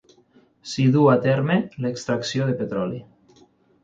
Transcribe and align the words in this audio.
S'hi 0.69 0.85
duu 0.95 1.03
a 1.11 1.17
terme 1.25 1.57
l'extracció 1.85 2.47
de 2.47 2.57
petroli. 2.63 3.03